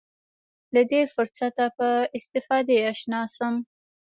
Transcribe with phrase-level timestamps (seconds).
[0.73, 3.55] له دې فرصته په استفادې اشنا شم.